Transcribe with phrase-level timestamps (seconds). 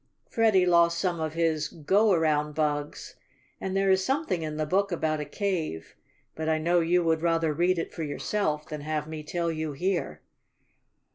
[0.27, 3.17] Freddie lost some of his "go around" bugs,
[3.59, 5.95] and there is something in the book about a cave,
[6.33, 9.73] but I know you would rather read it for yourself than have me tell you
[9.73, 10.23] here.